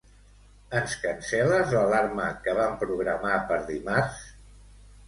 Ens 0.79 0.95
cancel·les 1.03 1.75
l'alarma 1.75 2.27
que 2.47 2.59
vam 2.63 2.75
programar 2.87 3.39
per 3.53 3.63
dimarts? 3.71 4.27